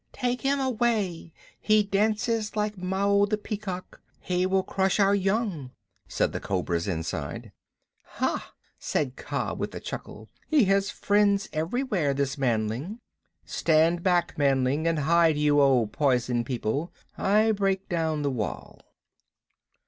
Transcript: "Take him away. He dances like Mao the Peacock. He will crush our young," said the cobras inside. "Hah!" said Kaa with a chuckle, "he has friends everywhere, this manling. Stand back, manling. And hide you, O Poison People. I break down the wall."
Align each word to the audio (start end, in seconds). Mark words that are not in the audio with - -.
"Take 0.13 0.41
him 0.41 0.59
away. 0.59 1.31
He 1.59 1.83
dances 1.83 2.55
like 2.55 2.75
Mao 2.75 3.25
the 3.25 3.37
Peacock. 3.37 4.01
He 4.19 4.47
will 4.47 4.63
crush 4.63 4.99
our 4.99 5.13
young," 5.13 5.69
said 6.07 6.31
the 6.31 6.39
cobras 6.39 6.87
inside. 6.87 7.51
"Hah!" 8.17 8.55
said 8.79 9.15
Kaa 9.15 9.53
with 9.53 9.75
a 9.75 9.79
chuckle, 9.79 10.27
"he 10.47 10.63
has 10.65 10.89
friends 10.89 11.49
everywhere, 11.53 12.15
this 12.15 12.35
manling. 12.35 12.97
Stand 13.45 14.01
back, 14.01 14.35
manling. 14.39 14.87
And 14.87 14.97
hide 14.97 15.37
you, 15.37 15.61
O 15.61 15.85
Poison 15.85 16.43
People. 16.43 16.91
I 17.15 17.51
break 17.51 17.87
down 17.87 18.23
the 18.23 18.31
wall." 18.31 18.81